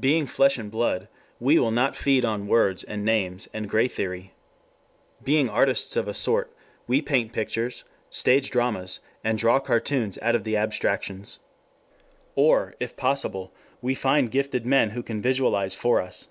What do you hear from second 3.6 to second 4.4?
gray theory.